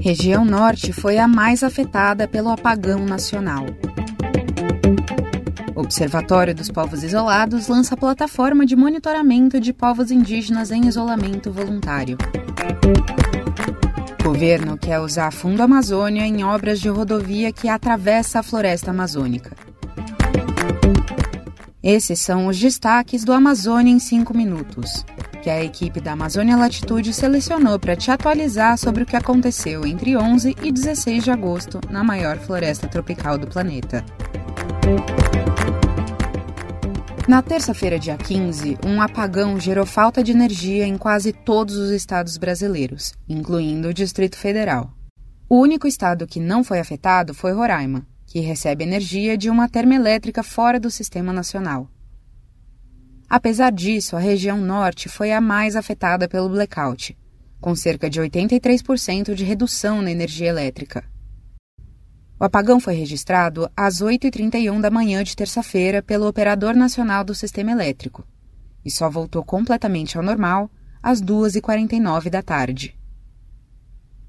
[0.00, 3.66] Região Norte foi a mais afetada pelo apagão nacional.
[5.76, 12.16] O Observatório dos Povos Isolados lança plataforma de monitoramento de povos indígenas em isolamento voluntário.
[14.20, 19.54] O governo quer usar Fundo Amazônia em obras de rodovia que atravessa a floresta amazônica.
[21.82, 25.04] Esses são os destaques do Amazônia em 5 minutos
[25.40, 30.16] que a equipe da Amazônia Latitude selecionou para te atualizar sobre o que aconteceu entre
[30.16, 34.04] 11 e 16 de agosto na maior floresta tropical do planeta.
[37.26, 42.36] Na terça-feira, dia 15, um apagão gerou falta de energia em quase todos os estados
[42.36, 44.92] brasileiros, incluindo o Distrito Federal.
[45.48, 50.42] O único estado que não foi afetado foi Roraima, que recebe energia de uma termoelétrica
[50.42, 51.88] fora do sistema nacional.
[53.30, 57.16] Apesar disso, a região norte foi a mais afetada pelo blackout,
[57.60, 61.04] com cerca de 83% de redução na energia elétrica.
[62.40, 67.70] O apagão foi registrado às 8h31 da manhã de terça-feira pelo Operador Nacional do Sistema
[67.70, 68.26] Elétrico
[68.84, 70.68] e só voltou completamente ao normal
[71.00, 72.98] às 2h49 da tarde.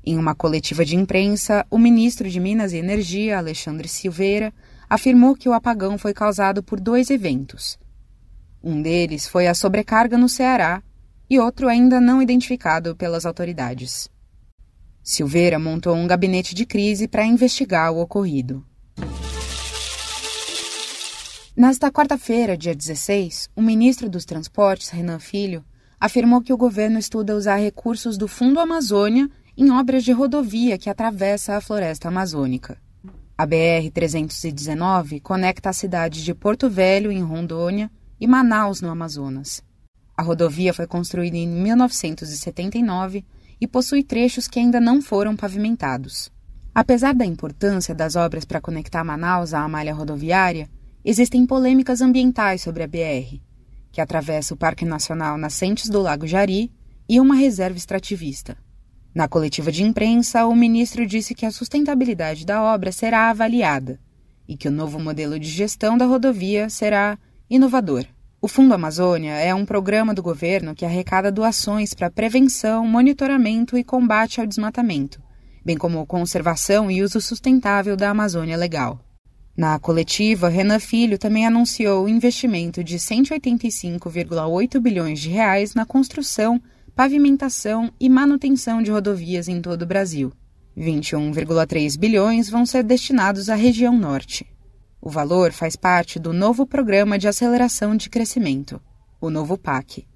[0.05, 4.53] Em uma coletiva de imprensa, o ministro de Minas e Energia, Alexandre Silveira,
[4.87, 7.80] afirmou que o apagão foi causado por dois eventos
[8.63, 10.83] um deles foi a sobrecarga no Ceará
[11.29, 14.09] e outro ainda não identificado pelas autoridades.
[15.03, 18.63] Silveira montou um gabinete de crise para investigar o ocorrido.
[21.55, 25.65] Nesta quarta-feira, dia 16, o ministro dos Transportes, Renan Filho,
[25.99, 30.89] afirmou que o governo estuda usar recursos do Fundo Amazônia em obras de rodovia que
[30.89, 32.77] atravessa a floresta amazônica.
[33.37, 39.63] A BR-319 conecta a cidade de Porto Velho, em Rondônia, e Manaus, no Amazonas.
[40.15, 43.25] A rodovia foi construída em 1979
[43.59, 46.31] e possui trechos que ainda não foram pavimentados.
[46.73, 50.69] Apesar da importância das obras para conectar Manaus à malha rodoviária,
[51.03, 53.41] existem polêmicas ambientais sobre a BR,
[53.91, 56.71] que atravessa o Parque Nacional Nascentes do Lago Jari
[57.09, 58.55] e uma reserva extrativista.
[59.15, 63.99] Na coletiva de imprensa, o ministro disse que a sustentabilidade da obra será avaliada
[64.47, 67.17] e que o novo modelo de gestão da rodovia será
[67.53, 68.05] Inovador.
[68.41, 73.83] O Fundo Amazônia é um programa do governo que arrecada doações para prevenção, monitoramento e
[73.83, 75.21] combate ao desmatamento,
[75.65, 79.01] bem como conservação e uso sustentável da Amazônia Legal.
[79.55, 86.57] Na coletiva, Renan Filho também anunciou o investimento de 185,8 bilhões de reais na construção,
[86.95, 90.31] pavimentação e manutenção de rodovias em todo o Brasil.
[90.77, 94.47] 21,3 bilhões vão ser destinados à região norte.
[95.03, 98.79] O valor faz parte do novo Programa de Aceleração de Crescimento,
[99.19, 100.07] o novo PAC.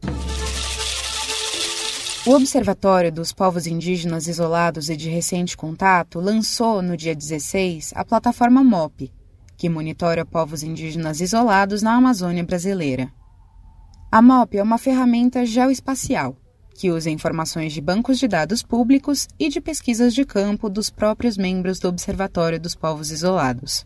[2.24, 8.06] O Observatório dos Povos Indígenas Isolados e de Recente Contato lançou, no dia 16, a
[8.06, 9.12] plataforma MOP,
[9.58, 13.12] que monitora povos indígenas isolados na Amazônia brasileira.
[14.12, 16.38] A MOP é uma ferramenta geoespacial
[16.78, 21.38] que usa informações de bancos de dados públicos e de pesquisas de campo dos próprios
[21.38, 23.86] membros do Observatório dos Povos Isolados.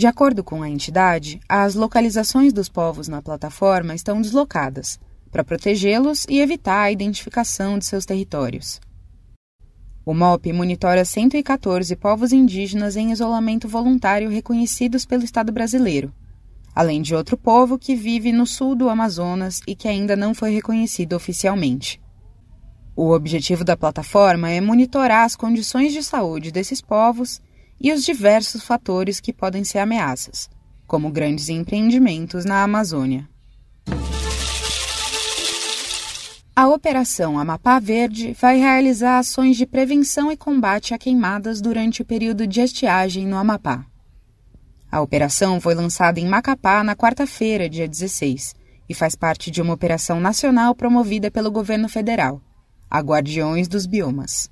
[0.00, 4.98] De acordo com a entidade, as localizações dos povos na plataforma estão deslocadas
[5.30, 8.80] para protegê-los e evitar a identificação de seus territórios.
[10.02, 16.10] O MOP monitora 114 povos indígenas em isolamento voluntário reconhecidos pelo Estado brasileiro,
[16.74, 20.50] além de outro povo que vive no sul do Amazonas e que ainda não foi
[20.50, 22.00] reconhecido oficialmente.
[22.96, 27.42] O objetivo da plataforma é monitorar as condições de saúde desses povos
[27.80, 30.50] e os diversos fatores que podem ser ameaças,
[30.86, 33.28] como grandes empreendimentos na Amazônia.
[36.54, 42.04] A Operação Amapá Verde vai realizar ações de prevenção e combate a queimadas durante o
[42.04, 43.86] período de estiagem no Amapá.
[44.92, 48.54] A operação foi lançada em Macapá na quarta-feira, dia 16,
[48.88, 52.42] e faz parte de uma operação nacional promovida pelo governo federal,
[52.90, 54.50] a Guardiões dos Biomas.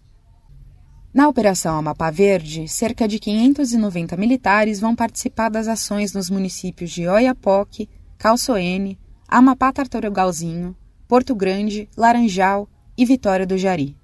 [1.13, 7.09] Na Operação Amapá Verde, cerca de 590 militares vão participar das ações nos municípios de
[7.09, 7.89] Oiapoque,
[8.19, 10.77] Calçoene, Amapá Tartarugalzinho,
[11.09, 13.97] Porto Grande, Laranjal e Vitória do Jari.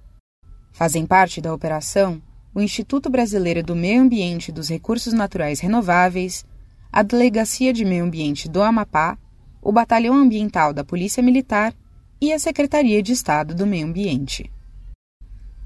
[0.73, 2.23] Fazem parte da operação
[2.55, 6.47] o Instituto Brasileiro do Meio Ambiente e dos Recursos Naturais Renováveis,
[6.91, 9.19] a Delegacia de Meio Ambiente do Amapá,
[9.61, 11.75] o Batalhão Ambiental da Polícia Militar
[12.21, 14.51] e a Secretaria de Estado do Meio Ambiente.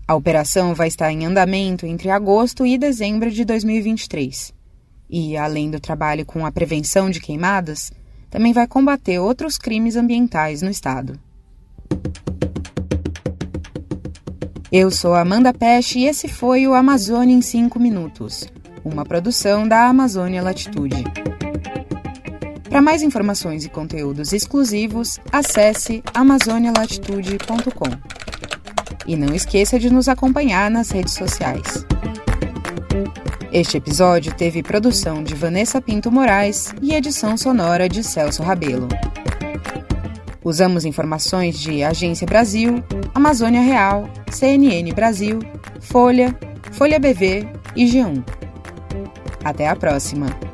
[0.08, 4.54] A operação vai estar em andamento entre agosto e dezembro de 2023.
[5.10, 7.92] E, além do trabalho com a prevenção de queimadas,
[8.30, 11.20] também vai combater outros crimes ambientais no estado.
[14.72, 18.48] Eu sou Amanda Peste e esse foi o Amazônia em 5 Minutos,
[18.82, 21.04] uma produção da Amazônia Latitude.
[22.66, 28.17] Para mais informações e conteúdos exclusivos, acesse amazonialatitude.com.
[29.08, 31.84] E não esqueça de nos acompanhar nas redes sociais.
[33.50, 38.86] Este episódio teve produção de Vanessa Pinto Moraes e edição sonora de Celso Rabelo.
[40.44, 42.84] Usamos informações de Agência Brasil,
[43.14, 45.38] Amazônia Real, CNN Brasil,
[45.80, 46.38] Folha,
[46.72, 48.22] Folha BV e G1.
[49.42, 50.47] Até a próxima!